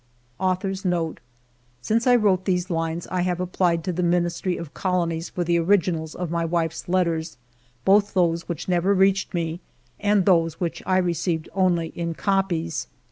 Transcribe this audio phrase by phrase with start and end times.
[0.39, 0.63] ^
[1.13, 1.17] ^
[1.79, 5.59] Since I wrote these lines I have applied to the Ministry of Colonies for the
[5.59, 7.37] originals of my wife's letters,
[7.85, 9.59] both those which never reached me,
[9.99, 12.87] and those which I received only in copies.